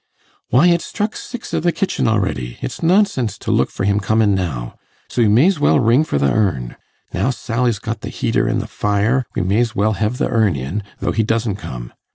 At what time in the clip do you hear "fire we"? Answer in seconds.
8.67-9.43